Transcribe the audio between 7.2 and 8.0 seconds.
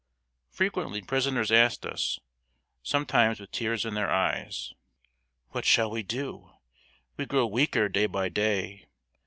grow weaker